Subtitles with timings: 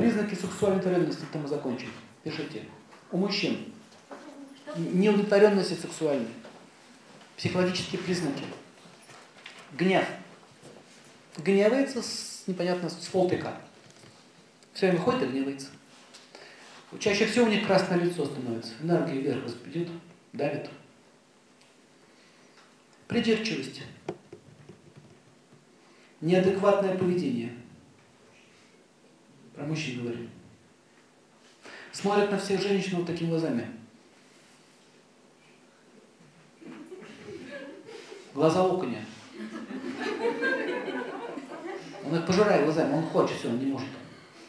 [0.00, 1.88] Признаки сексуальной удовлетворенности, это мы закончим.
[2.24, 2.64] Пишите.
[3.12, 3.70] У мужчин
[4.74, 6.30] неудовлетворенности сексуальной,
[7.36, 8.44] психологические признаки,
[9.72, 10.06] гнев.
[11.36, 13.60] Гневается с, непонятно, с полтыка.
[14.72, 15.68] Все время ходит и гневается.
[16.98, 19.88] Чаще всего у них красное лицо становится, энергия вверх идет,
[20.32, 20.70] давит.
[23.06, 23.82] Придирчивость.
[26.22, 27.59] Неадекватное поведение.
[29.60, 30.26] Про мужчин говорю.
[31.92, 33.68] Смотрят на всех женщин вот такими глазами.
[38.32, 39.04] Глаза окуня.
[42.06, 43.88] Он их пожирает глазами, он хочет, все, он не может.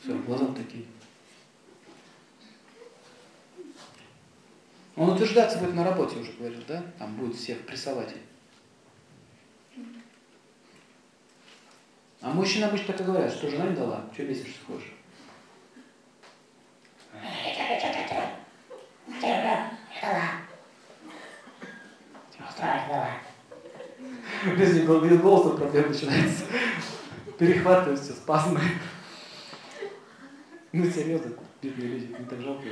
[0.02, 0.86] Все, глаза такие.
[4.96, 6.86] Он утверждаться будет на работе уже, говорит, да?
[6.98, 8.16] Там будет всех прессовать.
[12.22, 14.94] А мужчины обычно так и говорят, что жена не дала, что бесишься хочешь.
[24.92, 26.44] Него без голоса проблем начинается.
[27.40, 28.60] Перехватываются спазмы.
[30.74, 32.64] Ну серьезно, бедные люди, не так жалко.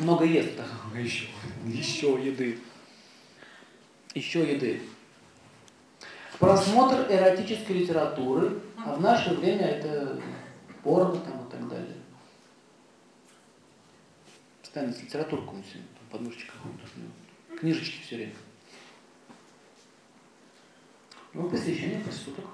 [0.00, 1.26] Много ест, так, еще,
[1.64, 2.58] еще еды.
[4.14, 4.80] Еще еды.
[6.38, 10.20] Просмотр эротической литературы, а в наше время это
[10.82, 11.96] порно там и так далее.
[14.60, 15.78] Постоянно с литературкой он все,
[16.10, 16.52] подмышечка
[17.58, 18.34] книжечки все время.
[21.34, 22.44] Ну, посвящение проституток.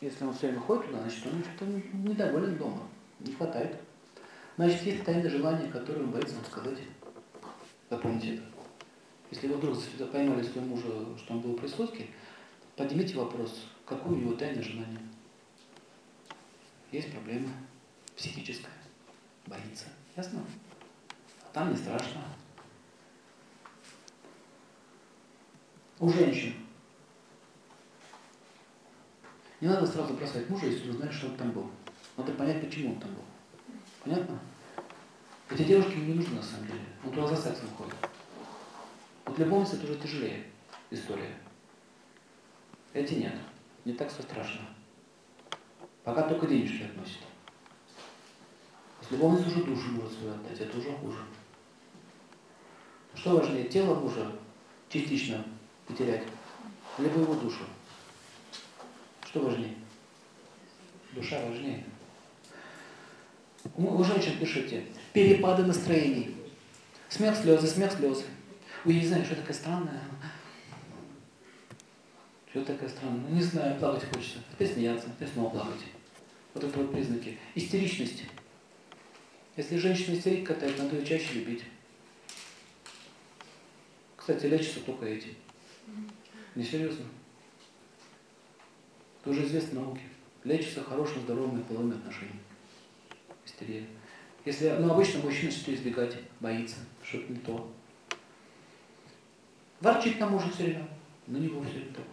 [0.00, 2.82] Если он все время ходит туда, значит, он что-то недоволен дома,
[3.20, 3.80] не хватает.
[4.56, 6.78] Значит, есть тайное желание, которое он боится вам сказать.
[7.88, 8.44] Запомните это.
[9.30, 9.78] Если вы вдруг
[10.12, 12.06] поймали своего мужа, что он был при сходке,
[12.76, 15.00] поднимите вопрос, какое у него тайное желание.
[16.92, 17.50] Есть проблема
[18.16, 18.72] психическая,
[19.46, 19.86] боится.
[20.14, 20.44] Ясно?
[21.42, 22.22] А там не страшно.
[25.98, 26.65] У женщин.
[29.60, 31.70] Не надо сразу бросать мужа, если вы знаете, что он там был.
[32.16, 33.24] Надо понять, почему он там был.
[34.04, 34.38] Понятно?
[35.50, 36.80] Эти девушки не нужны на самом деле.
[37.04, 37.94] Он туда за сексом ходит.
[39.24, 40.44] Вот любовница это уже тяжелее
[40.90, 41.34] история.
[42.92, 43.34] Эти нет.
[43.84, 44.60] Не так все страшно.
[46.04, 47.22] Пока только денежки относят.
[49.06, 51.18] С любовницей уже душу может свою отдать, это уже хуже.
[53.14, 54.32] Что важнее, тело мужа
[54.88, 55.44] частично
[55.86, 56.24] потерять,
[56.98, 57.64] либо его душу?
[59.36, 59.74] Что важнее?
[61.12, 61.84] Душа важнее.
[63.76, 66.34] У женщин пишите, перепады настроений.
[67.10, 68.24] Смех, слезы, смех, слезы.
[68.86, 70.02] Ой, я не знаю, что такое странное.
[72.48, 73.28] Что такое странное?
[73.28, 74.38] Ну, не знаю, плакать хочется.
[74.54, 75.84] Опять смеяться, опять снова плакать.
[76.54, 77.36] Вот это вот признаки.
[77.54, 78.22] Истеричность.
[79.58, 81.62] Если женщина истерик катает, надо ее чаще любить.
[84.16, 85.34] Кстати, лечатся только эти.
[86.54, 87.04] Несерьезно.
[87.04, 87.25] Это
[89.26, 90.02] уже известно науке.
[90.44, 92.40] Лечится хорошим, здоровыми половыми отношениями.
[93.44, 93.84] Истерия.
[94.44, 97.72] Если, ну, обычно мужчина что избегать, боится, что-то не то.
[99.80, 100.88] Ворчит на мужа все время.
[101.26, 102.04] На него все время так.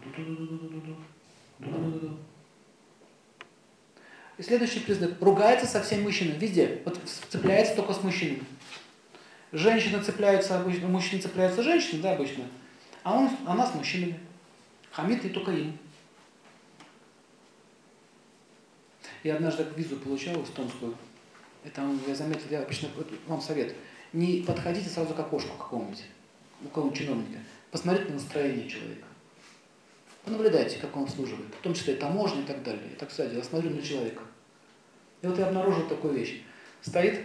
[4.37, 5.13] И следующий признак.
[5.21, 6.39] Ругается со всеми мужчинами.
[6.39, 6.81] Везде.
[6.85, 8.43] Вот цепляется только с мужчинами.
[9.51, 12.45] Женщины цепляются обычно, мужчины цепляются с женщинами, да, обычно.
[13.03, 14.19] А он, она с мужчинами.
[14.91, 15.77] Хамит и только им.
[19.23, 20.95] Я однажды визу получал эстонскую.
[21.63, 22.89] Это я заметил, я обычно,
[23.25, 23.73] вам совет.
[24.11, 26.03] Не подходите сразу к окошку какому-нибудь,
[26.63, 27.39] у кого-нибудь чиновника.
[27.71, 29.07] Посмотрите на настроение человека.
[30.25, 31.53] Понаблюдайте, как он обслуживает.
[31.55, 32.89] В том числе таможня и так далее.
[32.99, 34.23] Так, кстати, я смотрю на человека.
[35.21, 36.41] И вот я обнаружил такую вещь.
[36.81, 37.21] Стоит,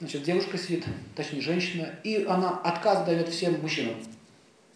[0.00, 0.84] значит, девушка сидит,
[1.14, 3.94] точнее, женщина, и она отказ дает всем мужчинам.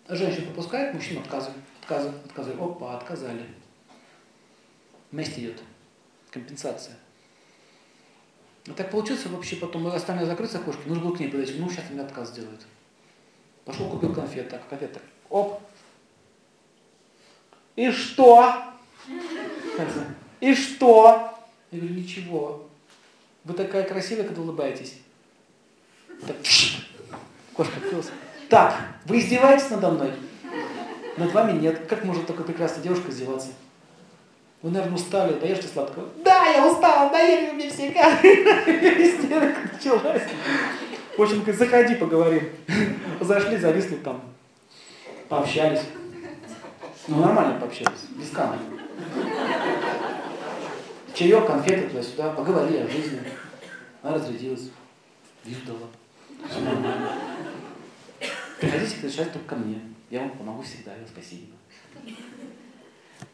[0.09, 2.61] Женщина пропускает, мужчина отказывает, отказывает, отказывает.
[2.61, 3.45] Опа, отказали.
[5.11, 5.61] Месть идет.
[6.31, 6.97] Компенсация.
[8.67, 11.69] И так получилось вообще потом, мы оставили закрыть окошки, нужно было к ней подойти, ну
[11.69, 12.61] сейчас мне отказ сделают.
[13.65, 15.61] Пошел купил конфет, так, конфет так, оп.
[17.75, 18.63] И что?
[20.41, 21.35] И что?
[21.71, 22.69] Я говорю, ничего.
[23.45, 24.99] Вы такая красивая, когда улыбаетесь.
[26.27, 26.37] Так,
[27.55, 28.11] кошка открылась.
[28.49, 28.77] Так,
[29.07, 30.13] вы издеваетесь надо мной?
[31.17, 31.87] Над вами нет.
[31.87, 33.49] Как может такая прекрасная девушка издеваться?
[34.63, 36.09] Вы, наверное, устали, поешьте сладкого.
[36.23, 40.23] Да, я устала, доели мне все Истерика началась.
[41.17, 42.43] В общем, заходи, поговорим.
[43.21, 44.23] Зашли, зависли там,
[45.29, 45.83] пообщались.
[47.09, 48.59] Ну, нормально пообщались, без камня.
[51.15, 53.21] Чаек, конфеты туда-сюда, поговорили о жизни.
[54.03, 54.71] Она разрядилась,
[55.45, 55.89] визу дала.
[58.61, 59.81] Приходите к только ко мне.
[60.11, 61.53] Я вам помогу всегда, и спасибо.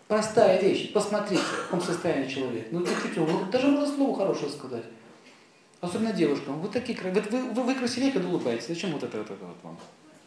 [0.09, 0.93] Простая вещь.
[0.93, 2.69] Посмотрите, в каком состоянии человек.
[2.71, 4.85] Ну, чуть-чуть, вот, даже можно слово хорошее сказать.
[5.81, 6.61] Особенно девушкам.
[6.61, 8.69] Вы такие вы, вы, вы, вы красивее, когда улыбаетесь.
[8.69, 9.79] Зачем вот это, вот это вот вам?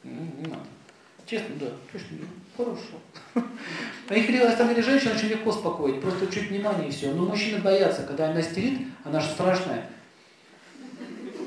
[0.03, 0.63] Не, не надо.
[1.25, 1.67] Честно, да.
[1.91, 2.17] Точно,
[2.57, 3.45] хорошо.
[4.09, 6.01] А их на самом деле женщин очень легко успокоить.
[6.01, 7.13] Просто чуть внимание и все.
[7.13, 9.89] Но мужчины боятся, когда она стерит, она же страшная.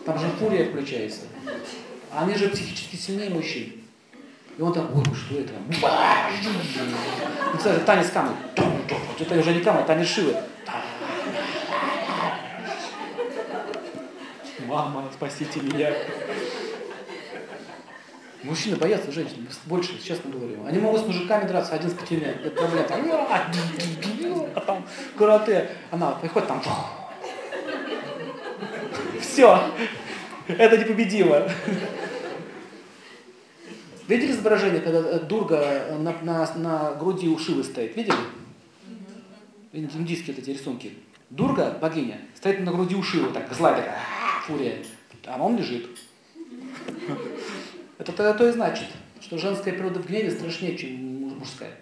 [0.06, 1.22] Там же фурия включается.
[2.10, 3.81] А они же психически сильнее мужчин.
[4.58, 5.52] И он там, ой, что это?
[7.52, 8.34] Ну, кстати, танец камы.
[9.18, 10.36] Это уже не камы, танец шивы.
[14.66, 15.92] Мама, спасите меня.
[18.42, 20.66] Мужчины боятся женщин, больше, честно говорю.
[20.66, 22.86] Они могут с мужиками драться один с пятью, это проблема.
[24.54, 24.84] А там
[25.16, 26.62] карате, она приходит там.
[29.20, 29.62] Все,
[30.48, 31.48] это непобедимо.
[34.08, 37.96] Видели изображение, когда э, Дурга на, на, на груди у Шивы стоит?
[37.96, 38.16] Видели?
[39.72, 40.92] Индийские эти рисунки.
[41.30, 44.00] Дурга, богиня, стоит на груди у Шивы, так, злая такая,
[44.46, 44.76] фурия.
[45.26, 45.88] А он лежит.
[47.98, 48.88] Это тогда то и значит,
[49.20, 51.74] что женская природа в гневе страшнее, чем мужская.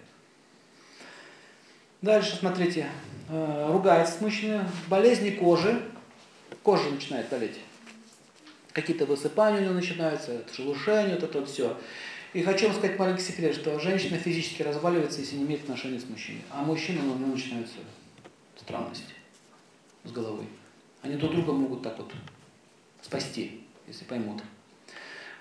[2.01, 2.87] Дальше, смотрите,
[3.29, 5.81] э, ругается с мужчиной, болезни кожи,
[6.63, 7.59] кожа начинает болеть.
[8.71, 11.77] Какие-то высыпания у него начинаются, шелушение, вот это вот все.
[12.33, 16.07] И хочу вам сказать маленький секрет, что женщина физически разваливается, если не имеет отношения с
[16.07, 16.41] мужчиной.
[16.49, 17.75] А мужчины, ну, ну начинаются
[18.55, 19.13] странности
[20.05, 20.45] с головой.
[21.01, 22.13] Они друг друга могут так вот
[23.01, 24.41] спасти, если поймут.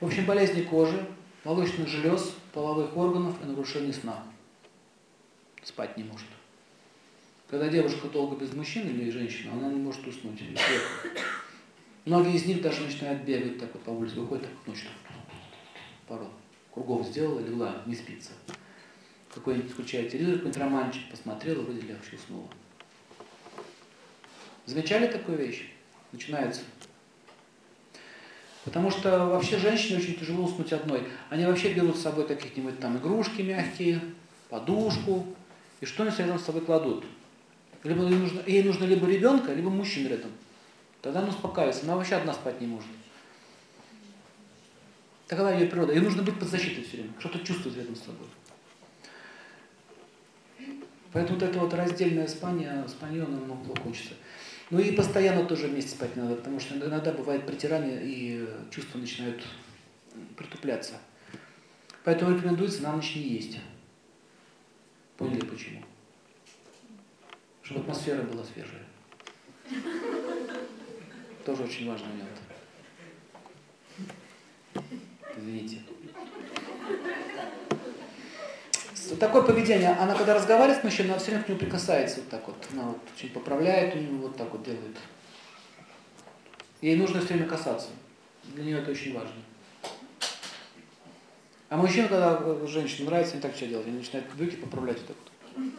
[0.00, 1.06] В общем, болезни кожи,
[1.44, 4.25] молочных желез, половых органов и нарушение сна.
[5.62, 6.26] Спать не может.
[7.48, 10.43] Когда девушка долго без мужчины или женщина, она не может уснуть.
[12.04, 14.88] Многие из них даже начинают бегать так вот по улице, выходят так вот ночью.
[16.08, 16.28] Пару
[16.81, 18.31] кругов сделала, легла, не спится.
[19.35, 22.49] Какой-нибудь включает телевизор, какой-нибудь романчик, посмотрела, вроде легче уснула.
[24.67, 25.71] Замечали такую вещь?
[26.12, 26.62] Начинается.
[28.65, 31.03] Потому что вообще женщине очень тяжело уснуть одной.
[31.29, 34.00] Они вообще берут с собой какие-нибудь там игрушки мягкие,
[34.49, 35.27] подушку,
[35.81, 37.05] и что-нибудь рядом с собой кладут.
[37.85, 40.31] Либо ей нужно, ей нужно либо ребенка, либо мужчин рядом.
[41.00, 41.85] Тогда она успокаивается.
[41.85, 42.88] Она вообще одна спать не может.
[45.31, 45.93] Такова ее природа.
[45.93, 48.27] Ей нужно быть под защитой все время, что-то чувствовать рядом с собой.
[51.12, 54.15] Поэтому вот это вот раздельное спание, спание оно много плохо учится.
[54.71, 59.41] Ну и постоянно тоже вместе спать надо, потому что иногда бывает притирание и чувства начинают
[60.37, 60.94] притупляться.
[62.03, 63.61] Поэтому рекомендуется на ночь не есть.
[65.17, 65.85] Поняли почему?
[67.62, 68.85] Чтобы атмосфера была свежая.
[71.44, 72.50] Тоже очень важный момент.
[75.37, 75.79] Извините.
[79.19, 82.47] Такое поведение, она когда разговаривает с мужчиной, она все время к нему прикасается вот так
[82.47, 82.56] вот.
[82.73, 84.97] Она вот очень поправляет у него, вот так вот делает.
[86.81, 87.88] Ей нужно все время касаться.
[88.55, 89.35] Для нее это очень важно.
[91.69, 93.87] А мужчина, когда женщине нравится, не так что делать.
[93.87, 95.17] Они начинают брюки поправлять вот так
[95.56, 95.73] вот.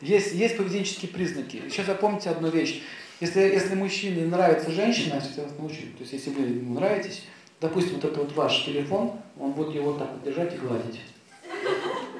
[0.00, 1.62] Есть, есть поведенческие признаки.
[1.68, 2.82] Сейчас запомните одну вещь.
[3.20, 7.22] Если, если мужчине нравится женщина, сейчас я вас научу, то есть если вы ему нравитесь,
[7.64, 11.00] допустим, вот это вот ваш телефон, он будет его вот так вот держать и гладить.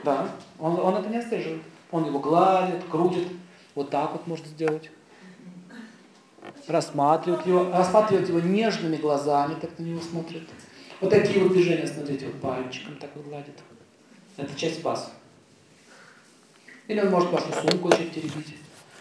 [0.02, 1.62] Да, он, он это не отслеживает.
[1.90, 3.28] Он его гладит, крутит,
[3.74, 4.90] вот так вот может сделать.
[6.66, 10.48] Рассматривает его, рассматривает его нежными глазами, так на него смотрит.
[11.00, 13.58] Вот такие вот движения, смотрите, вот пальчиком так вот гладит.
[14.38, 15.12] Это часть вас.
[16.88, 18.56] Или он может вашу сумку начать теребить.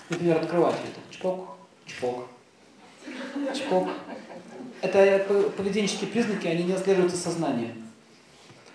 [0.10, 1.16] Например, открывать это.
[1.16, 2.28] Чпок, чпок,
[3.56, 3.88] чпок.
[4.84, 5.26] Это
[5.56, 7.72] поведенческие признаки, они не отслеживаются сознанием.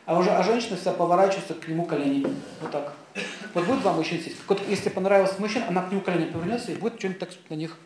[0.06, 2.34] А уже а женщина вся поворачивается к нему коленями.
[2.62, 2.94] Вот так.
[3.52, 4.36] Вот будет вам мужчина сесть.
[4.48, 7.76] Вот если понравился мужчина, она к нему коленями повернется и будет что-нибудь так на них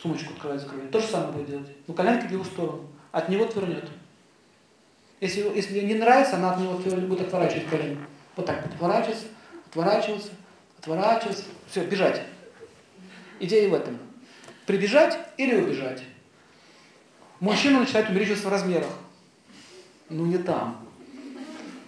[0.00, 0.90] сумочку открывать, закрывать.
[0.90, 1.68] То же самое будет делать.
[1.86, 2.88] Ну, коленки в его сторону.
[3.12, 3.90] От него отвернет.
[5.20, 7.98] Если, если не нравится, она от него будет отворачивать колени.
[8.36, 9.26] Вот так, отворачиваться,
[9.68, 10.30] отворачиваться,
[10.78, 11.44] отворачиваться.
[11.70, 12.22] Все, бежать.
[13.38, 13.98] Идея в этом.
[14.64, 16.02] Прибежать или убежать.
[17.44, 18.88] Мужчина начинает увеличиваться в размерах.
[20.08, 20.78] Ну не там.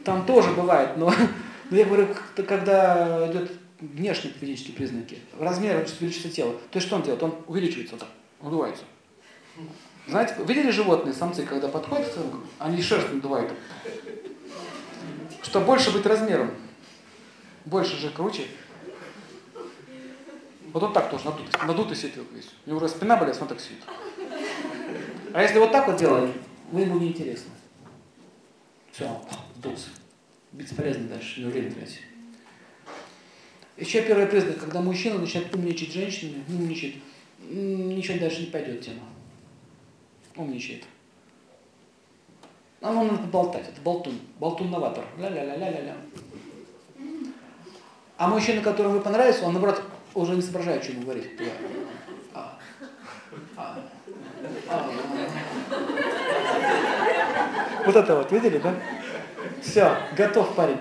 [0.04, 1.10] Там тоже бывает, но,
[1.70, 2.08] но я говорю,
[2.46, 6.52] когда идет внешние физические признаки, размер увеличивается тело.
[6.70, 7.22] То есть что он делает?
[7.22, 8.10] Он увеличивается вот так,
[8.42, 8.84] надувается.
[10.06, 12.12] Знаете, видели животные, самцы, когда подходят,
[12.58, 13.50] они шерсть надувают.
[15.42, 16.50] Чтобы больше быть размером.
[17.64, 18.46] Больше же круче.
[20.74, 22.50] Вот он так тоже надутый, надутый сидит весь.
[22.66, 23.82] У него спина болит, он так сидит.
[25.32, 26.30] А если вот так вот делать,
[26.70, 27.50] вы ему не интересно.
[28.92, 29.20] Все,
[29.56, 29.88] сдулся.
[30.52, 32.00] Бесполезно дальше, не время тратить.
[33.76, 36.94] Еще первый признак, когда мужчина начинает умничать женщинами, умничает,
[37.40, 39.02] ничего дальше не пойдет тема.
[40.34, 40.84] Умничает.
[42.80, 45.04] А он надо болтать, это болтун, болтун-новатор.
[45.18, 45.96] Ля-ля-ля-ля-ля-ля.
[48.16, 49.82] А мужчина, которому вы понравились, он, наоборот,
[50.14, 51.28] уже не соображает, что ему говорить.
[52.32, 52.58] А,
[53.56, 53.78] а,
[57.84, 58.74] вот это вот, видели, да?
[59.62, 60.78] Все, готов парень.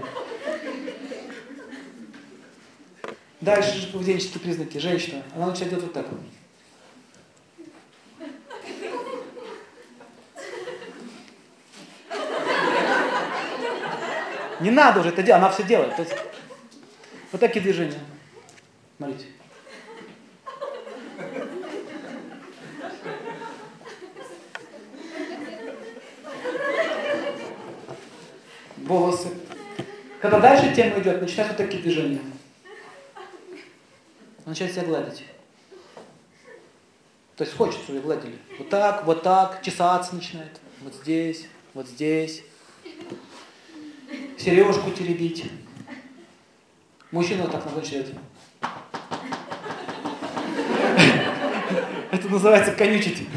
[3.42, 4.78] Дальше же поведенческие признаки.
[4.80, 6.06] Женщина, она начинает делать вот так.
[14.62, 15.94] Не надо уже это делать, она все делает.
[17.32, 18.00] Вот такие движения.
[18.98, 19.26] Смотрите.
[28.96, 29.28] Волосы.
[30.22, 32.22] Когда дальше тема идет, начинают вот такие движения.
[34.46, 35.26] Он себя гладить.
[37.36, 38.38] То есть хочет, чтобы ее гладили.
[38.58, 40.62] Вот так, вот так, чесаться начинает.
[40.82, 42.44] Вот здесь, вот здесь.
[44.38, 45.52] Сережку теребить.
[47.12, 48.14] Мужчина вот так начинает.
[52.12, 53.28] Это называется конючить.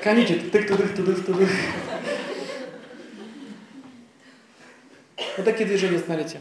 [0.00, 0.52] Конючит.
[0.52, 1.50] Тык-тудых-тудых-тудых.
[5.40, 6.38] Вот такие движения, смотрите.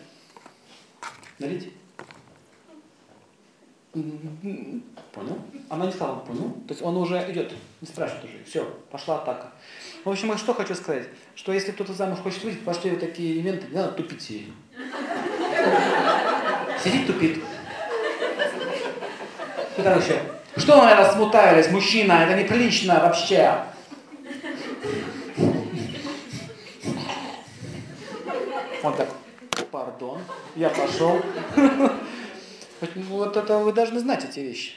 [1.38, 1.70] Смотрите.
[3.94, 5.40] Понял?
[5.70, 6.52] Она не сказала, понял.
[6.68, 8.44] То есть он уже идет, не спрашивает уже.
[8.44, 9.52] Все, пошла атака.
[10.04, 13.36] В общем, я что хочу сказать, что если кто-то замуж хочет выйти, пошли вот такие
[13.36, 14.50] элементы, не надо тупить сидеть.
[16.84, 17.42] Сидит, тупит.
[19.78, 20.22] И там еще.
[20.58, 23.64] Что наверное, смутались, мужчина, это неприлично вообще.
[30.60, 31.22] Я пошел.
[32.96, 34.74] Вот это вы должны знать эти вещи.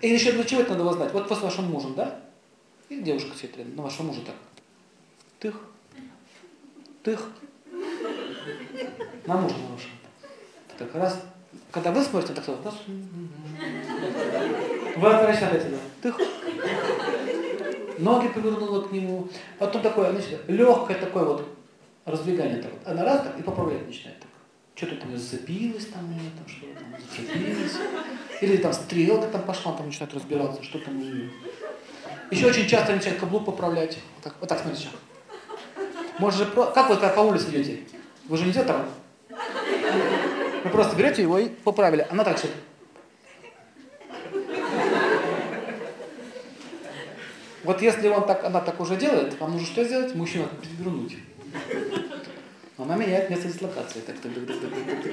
[0.00, 1.12] И еще для чего это надо знать?
[1.12, 2.20] Вот с вашим мужем, да?
[2.88, 4.34] И девушка сидит рядом, на вашего мужа так.
[5.38, 5.60] Тых.
[7.02, 7.28] Тых.
[9.26, 9.78] На мужа на.
[10.78, 11.22] Так раз.
[11.70, 12.74] Когда вы смотрите, так раз.
[14.96, 15.78] Вы отвращаете, да.
[16.02, 16.20] Тых.
[17.98, 19.28] Ноги повернула к нему.
[19.58, 21.48] Потом такое, значит, легкое такое вот
[22.04, 22.60] раздвигание.
[22.60, 22.72] Так.
[22.84, 24.18] Она раз так и поправлять начинает.
[24.20, 24.31] Так
[24.74, 27.76] что-то там зацепилось там, или там что-то там зацепилось.
[28.40, 31.00] Или там стрелка там пошла, там начинает разбираться, что там.
[32.30, 33.98] Еще очень часто начинает каблук поправлять.
[34.16, 34.88] Вот так, вот так смотрите.
[36.18, 37.80] Может же, как вы как по улице идете?
[38.28, 38.86] Вы же не идете там?
[40.64, 42.06] Вы просто берете его и поправили.
[42.10, 42.48] Она так все.
[47.64, 50.14] Вот если он так, она так уже делает, вам нужно что сделать?
[50.14, 51.16] Мужчину перевернуть.
[52.82, 54.00] Она меняет место дислокации.
[54.00, 55.12] Так, так, так, так, так, так.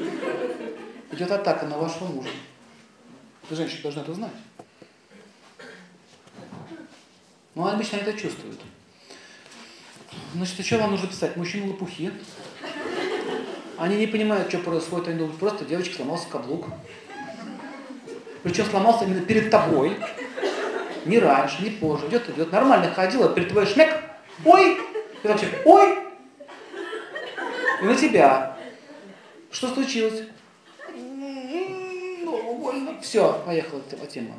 [1.12, 2.30] Идет атака на вашего мужа.
[3.50, 4.32] Вы, женщина, должны это знать.
[7.56, 8.60] Но ну, обычно это чувствуют.
[10.34, 11.36] Значит, что вам нужно писать?
[11.36, 12.12] Мужчины лопухи.
[13.78, 15.10] Они не понимают, что происходит.
[15.10, 16.68] Они думают, просто девочка сломался каблук.
[18.44, 19.96] Причем сломался именно перед тобой.
[21.06, 22.08] Не раньше, не позже.
[22.08, 22.52] Идет, идет.
[22.52, 23.96] Нормально ходила, перед тобой шмек.
[24.46, 24.78] Ой!
[25.24, 26.09] И вообще, ой!
[27.82, 28.58] И на тебя.
[29.52, 30.24] Что случилось?
[30.96, 33.00] Ну, больно.
[33.02, 34.36] Все, поехала тема.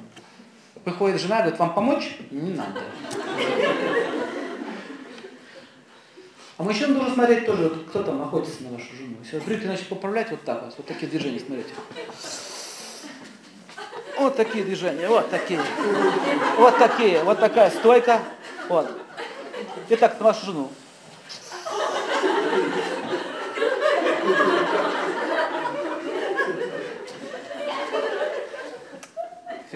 [0.85, 2.17] Приходит жена, говорит, вам помочь?
[2.31, 2.81] Не надо.
[6.57, 9.17] А мужчина должен смотреть тоже, вот, кто там находится на вашу жену.
[9.23, 11.71] Если брюки начнет поправлять, вот так вот, вот такие движения, смотрите.
[14.19, 15.59] Вот такие движения, вот такие.
[16.59, 18.21] Вот такие, вот такая стойка.
[18.69, 18.91] Вот.
[19.89, 20.71] Итак, на вашу жену.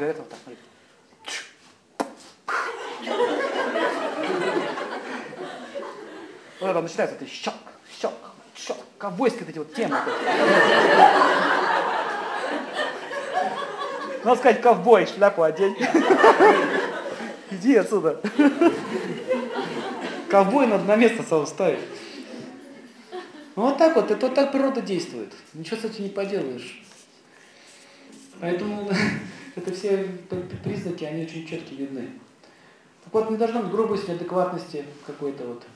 [0.04, 0.62] Сигарета вот так, смотрите.
[6.60, 7.56] Вот это начинается, это щелк,
[8.00, 8.14] щелк,
[8.54, 9.96] щелк, ковбойские эти вот темы.
[14.24, 15.76] Надо сказать, ковбой, шляпу одень.
[17.50, 18.20] Иди отсюда.
[20.30, 21.80] Ковбой надо на место свое ставить.
[23.56, 25.32] Ну вот так вот, это вот так природа действует.
[25.54, 26.82] Ничего с этим не поделаешь.
[28.40, 28.90] Поэтому
[29.56, 30.04] это все
[30.62, 32.10] признаки, они очень четко видны.
[33.04, 35.66] Так вот, не должно быть грубости, адекватности какой-то вот.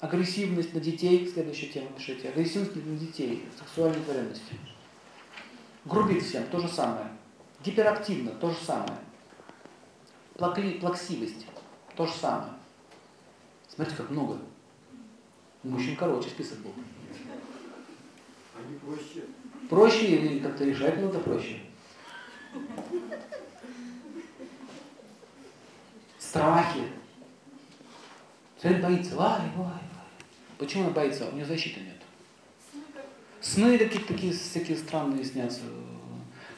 [0.00, 2.28] Агрессивность на детей, следующая тема пишите.
[2.28, 4.54] Агрессивность на детей, сексуальной творенности.
[5.84, 7.08] Грубит всем, то же самое.
[7.64, 8.98] Гиперактивно, то же самое.
[10.34, 11.46] Плакли, плаксивость,
[11.96, 12.52] то же самое.
[13.68, 14.38] Смотрите, как много.
[15.64, 16.72] Мужчин короче список был.
[18.56, 19.24] Они проще.
[19.68, 21.60] Проще или как-то решать надо проще.
[26.18, 26.82] Страхи.
[28.60, 29.80] Человек боится, вай, вай, вай.
[30.58, 31.28] Почему она боится?
[31.28, 31.96] У нее защиты нет.
[33.40, 35.60] Сны какие-то такие всякие странные снятся.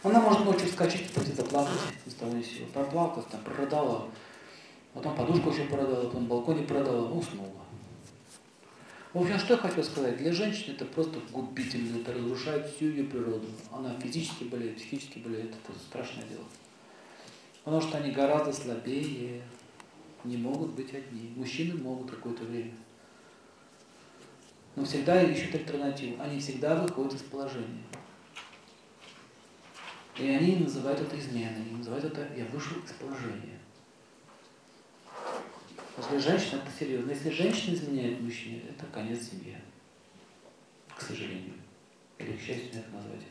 [0.02, 2.66] Она может ночью вскочить, пойти заплакать из того ни сего.
[2.72, 4.08] Проплакалась, там, прорыдала,
[4.94, 7.59] потом подушку еще продала, потом на балконе продала, уснула.
[9.12, 13.04] В общем, что я хочу сказать, для женщины это просто губительно, это разрушает всю ее
[13.04, 13.48] природу.
[13.72, 16.44] Она физически болеет, психически болеет, это страшное дело.
[17.64, 19.42] Потому что они гораздо слабее,
[20.22, 21.32] не могут быть одни.
[21.34, 22.72] Мужчины могут какое-то время.
[24.76, 26.22] Но всегда ищут альтернативу.
[26.22, 27.82] Они всегда выходят из положения.
[30.16, 33.59] И они называют это изменой, они называют это «я вышел из положения».
[36.00, 37.10] Если женщина, это серьезно.
[37.10, 39.54] Если женщина изменяет мужчине, это конец семьи.
[40.96, 41.54] К сожалению.
[42.18, 43.26] Или к счастью, это назвать.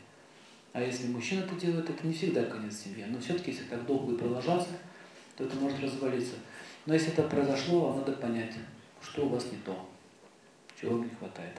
[0.72, 3.04] А если мужчина это делает, это не всегда конец семьи.
[3.08, 4.70] Но все-таки, если так долго будет продолжаться,
[5.36, 6.34] то это может развалиться.
[6.86, 8.54] Но если это произошло, вам надо понять,
[9.02, 9.88] что у вас не то,
[10.80, 11.56] чего вам не хватает.